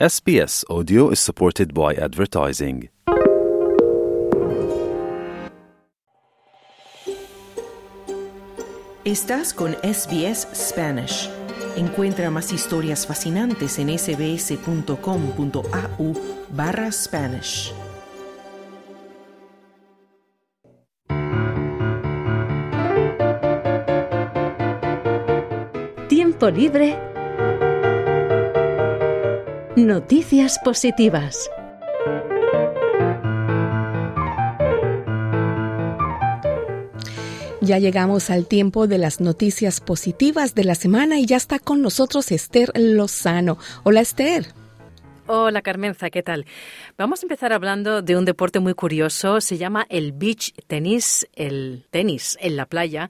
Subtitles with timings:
[0.00, 2.90] SBS Audio is supported by advertising.
[9.04, 11.30] Estás con SBS Spanish.
[11.76, 14.94] Encuentra más historias fascinantes en sbs.com.au
[16.50, 17.72] barra Spanish.
[26.08, 27.13] Tiempo libre.
[29.76, 31.50] Noticias positivas.
[37.60, 41.82] Ya llegamos al tiempo de las noticias positivas de la semana y ya está con
[41.82, 43.58] nosotros Esther Lozano.
[43.82, 44.46] Hola Esther.
[45.26, 46.44] Hola Carmenza, ¿qué tal?
[46.98, 51.86] Vamos a empezar hablando de un deporte muy curioso, se llama el beach tenis, el
[51.90, 53.08] tenis en la playa,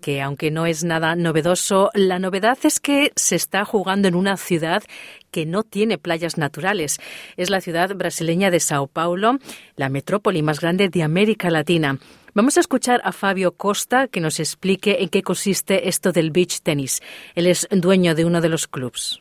[0.00, 4.38] que aunque no es nada novedoso, la novedad es que se está jugando en una
[4.38, 4.82] ciudad
[5.30, 6.98] que no tiene playas naturales.
[7.36, 9.38] Es la ciudad brasileña de Sao Paulo,
[9.76, 11.98] la metrópoli más grande de América Latina.
[12.32, 16.62] Vamos a escuchar a Fabio Costa que nos explique en qué consiste esto del beach
[16.62, 17.02] tenis.
[17.34, 19.20] Él es dueño de uno de los clubs.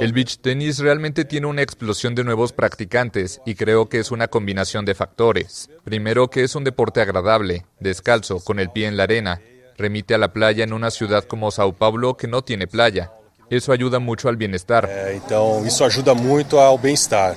[0.00, 4.28] El beach tenis realmente tiene una explosión de nuevos practicantes y creo que es una
[4.28, 5.70] combinación de factores.
[5.84, 9.40] Primero que es un deporte agradable, descalzo, con el pie en la arena.
[9.76, 13.12] Remite a la playa en una ciudad como Sao Paulo que no tiene playa.
[13.50, 14.88] Eso ayuda mucho al bienestar.
[14.88, 17.36] eso ayuda mucho al bienestar.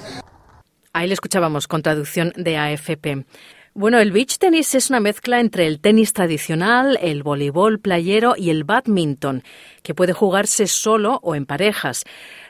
[0.93, 3.25] Ahí le escuchábamos con traducción de AFP.
[3.73, 8.49] Bueno, el beach tenis es una mezcla entre el tenis tradicional, el voleibol playero y
[8.49, 9.43] el badminton,
[9.81, 12.03] que puede jugarse solo o en parejas.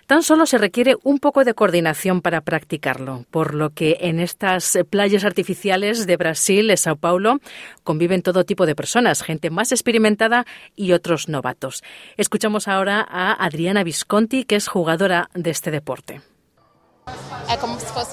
[0.07, 4.79] Tan solo se requiere un poco de coordinación para practicarlo, por lo que en estas
[4.89, 7.39] playas artificiales de Brasil, de Sao Paulo,
[7.83, 11.83] conviven todo tipo de personas, gente más experimentada y otros novatos.
[12.17, 16.21] Escuchamos ahora a Adriana Visconti, que es jugadora de este deporte.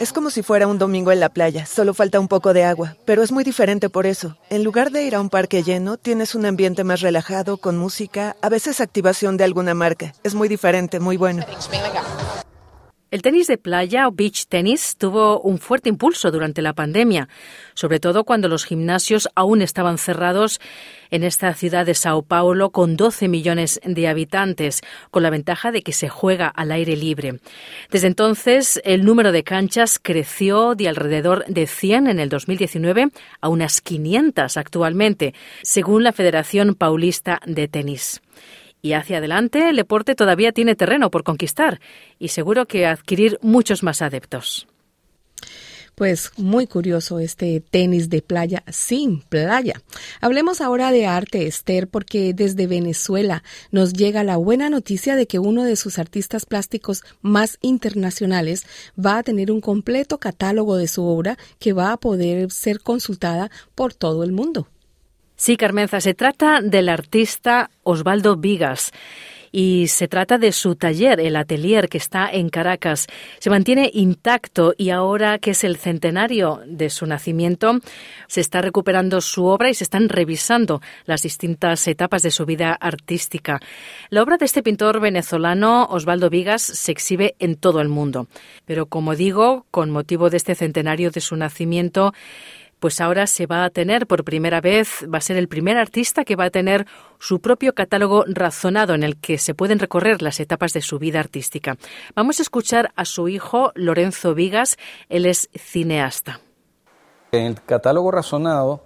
[0.01, 2.97] Es como si fuera un domingo en la playa, solo falta un poco de agua,
[3.05, 4.37] pero es muy diferente por eso.
[4.51, 8.37] En lugar de ir a un parque lleno, tienes un ambiente más relajado, con música,
[8.43, 10.13] a veces activación de alguna marca.
[10.25, 11.45] Es muy diferente, muy bueno.
[13.11, 17.31] El tenis de playa o beach tenis tuvo un fuerte impulso durante la pandemia,
[17.73, 20.61] sobre todo cuando los gimnasios aún estaban cerrados
[21.11, 25.81] en esta ciudad de Sao Paulo con 12 millones de habitantes, con la ventaja de
[25.81, 27.41] que se juega al aire libre.
[27.91, 33.09] Desde entonces, el número de canchas creció de alrededor de 100 en el 2019
[33.41, 35.33] a unas 500 actualmente,
[35.63, 38.21] según la Federación Paulista de Tenis.
[38.81, 41.81] Y hacia adelante el deporte todavía tiene terreno por conquistar
[42.19, 44.69] y seguro que adquirir muchos más adeptos.
[45.99, 49.83] Pues muy curioso este tenis de playa sin playa.
[50.21, 55.41] Hablemos ahora de arte, Esther, porque desde Venezuela nos llega la buena noticia de que
[55.41, 58.65] uno de sus artistas plásticos más internacionales
[58.97, 63.51] va a tener un completo catálogo de su obra que va a poder ser consultada
[63.75, 64.69] por todo el mundo.
[65.41, 68.91] Sí, Carmenza, se trata del artista Osvaldo Vigas
[69.53, 73.07] y se trata de su taller, el atelier que está en Caracas.
[73.39, 77.79] Se mantiene intacto y ahora que es el centenario de su nacimiento,
[78.27, 82.73] se está recuperando su obra y se están revisando las distintas etapas de su vida
[82.73, 83.61] artística.
[84.11, 88.27] La obra de este pintor venezolano, Osvaldo Vigas, se exhibe en todo el mundo.
[88.65, 92.13] Pero como digo, con motivo de este centenario de su nacimiento,
[92.81, 96.25] pues ahora se va a tener por primera vez, va a ser el primer artista
[96.25, 96.87] que va a tener
[97.19, 101.21] su propio catálogo razonado en el que se pueden recorrer las etapas de su vida
[101.21, 101.77] artística.
[102.15, 104.77] Vamos a escuchar a su hijo Lorenzo Vigas,
[105.09, 106.41] él es cineasta.
[107.33, 108.85] En el catálogo razonado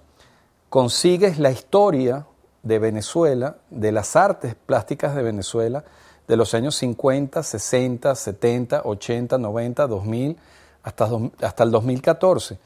[0.69, 2.25] consigues la historia
[2.63, 5.83] de Venezuela, de las artes plásticas de Venezuela,
[6.27, 10.37] de los años 50, 60, 70, 80, 90, 2000,
[10.83, 11.09] hasta,
[11.41, 12.57] hasta el 2014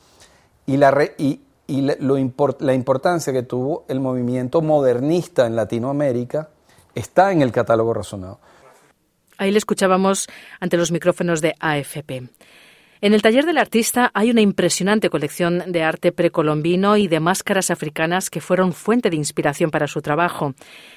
[0.68, 1.40] y, la, y,
[2.00, 2.16] lo
[2.60, 6.50] la importancia que tuvo el movimiento modernista en Latinoamérica
[6.94, 8.40] está en el catálogo razonado.
[9.38, 10.28] Ahí le escuchábamos
[10.60, 12.30] ante los micrófonos de AFP.
[13.00, 17.70] En el taller del artista hay una impresionante colección de arte precolombino y de máscaras
[17.70, 20.56] africanas que fueron fuente de inspiración para su trabajo.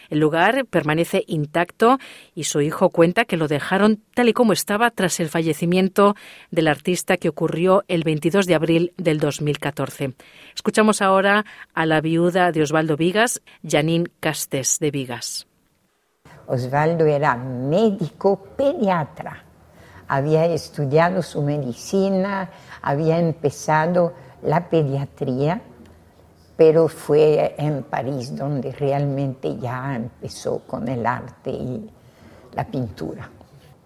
[0.08, 1.98] El lugar permanece intacto
[2.34, 6.16] y su hijo cuenta que lo dejaron tal y como estaba tras el fallecimiento
[6.50, 10.14] del artista que ocurrió el 22 de abril del 2014.
[10.54, 11.44] Escuchamos ahora
[11.74, 15.46] a la viuda de Osvaldo Vigas, Janine Castes de Vigas.
[16.46, 19.49] Osvaldo era médico pediatra
[20.10, 22.50] había estudiado su medicina,
[22.82, 24.12] había empezado
[24.42, 25.62] la pediatría,
[26.56, 31.88] pero fue en París donde realmente ya empezó con el arte y
[32.54, 33.30] la pintura.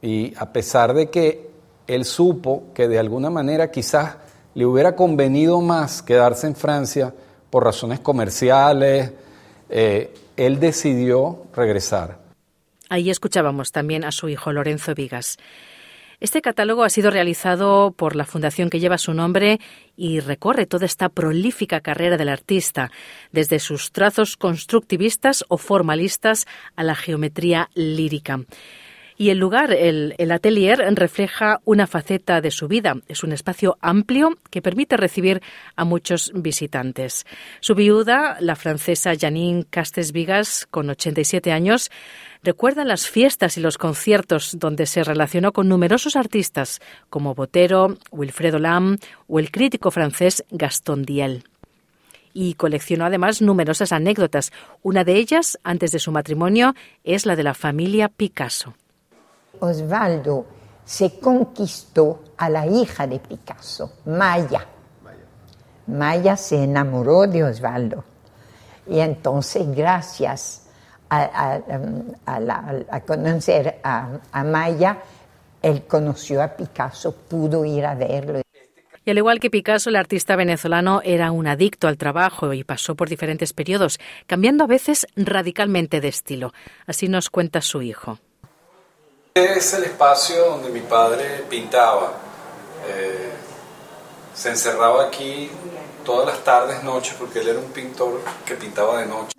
[0.00, 1.50] Y a pesar de que
[1.86, 4.16] él supo que de alguna manera quizás
[4.54, 7.12] le hubiera convenido más quedarse en Francia
[7.50, 9.12] por razones comerciales,
[9.68, 12.18] eh, él decidió regresar.
[12.88, 15.36] Ahí escuchábamos también a su hijo Lorenzo Vigas.
[16.20, 19.60] Este catálogo ha sido realizado por la fundación que lleva su nombre
[19.96, 22.90] y recorre toda esta prolífica carrera del artista,
[23.32, 26.46] desde sus trazos constructivistas o formalistas
[26.76, 28.40] a la geometría lírica.
[29.16, 32.96] Y el lugar, el, atelier, refleja una faceta de su vida.
[33.06, 35.40] Es un espacio amplio que permite recibir
[35.76, 37.24] a muchos visitantes.
[37.60, 41.92] Su viuda, la francesa Janine Castes Vigas, con 87 años,
[42.42, 48.58] recuerda las fiestas y los conciertos donde se relacionó con numerosos artistas como Botero, Wilfredo
[48.58, 51.44] Lam o el crítico francés Gaston Diel
[52.36, 54.52] y coleccionó además numerosas anécdotas.
[54.82, 56.74] Una de ellas, antes de su matrimonio,
[57.04, 58.74] es la de la familia Picasso.
[59.60, 60.46] Osvaldo
[60.84, 64.66] se conquistó a la hija de Picasso, Maya.
[65.86, 68.04] Maya se enamoró de Osvaldo.
[68.86, 70.66] Y entonces, gracias
[71.08, 71.60] a,
[73.06, 74.98] conocer a, Maya,
[75.62, 78.40] él conoció a Picasso, pudo ir a verlo.
[79.06, 82.94] Y al igual que Picasso, el artista venezolano era un adicto al trabajo y pasó
[82.94, 86.54] por diferentes periodos, cambiando a veces radicalmente de estilo.
[86.86, 88.18] Así nos cuenta su hijo.
[89.36, 92.12] Es el espacio donde mi padre pintaba.
[92.86, 93.32] Eh,
[94.32, 95.50] se encerraba aquí
[96.04, 99.34] todas las tardes, noches, porque él era un pintor que pintaba de noche.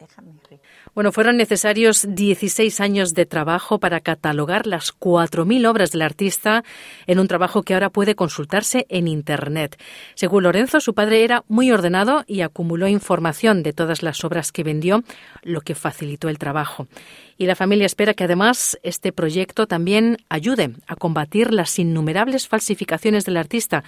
[0.96, 6.64] Bueno, fueron necesarios 16 años de trabajo para catalogar las 4.000 obras del artista
[7.06, 9.78] en un trabajo que ahora puede consultarse en Internet.
[10.14, 14.64] Según Lorenzo, su padre era muy ordenado y acumuló información de todas las obras que
[14.64, 15.04] vendió,
[15.44, 16.88] lo que facilitó el trabajo.
[17.38, 23.26] Y la familia espera que además este proyecto también ayude a combatir las innumerables falsificaciones
[23.26, 23.84] del artista,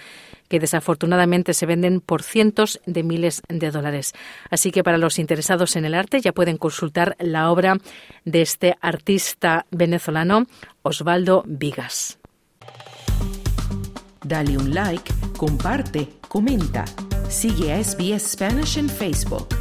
[0.48, 4.12] que desafortunadamente se venden por cientos de miles de dólares.
[4.50, 7.78] Así que para los interesados en el arte ya pueden consultar la obra
[8.24, 10.46] de este artista venezolano,
[10.82, 12.18] Osvaldo Vigas.
[14.24, 16.84] Dale un like, comparte, comenta.
[17.30, 19.57] Sigue a SBS Spanish en Facebook.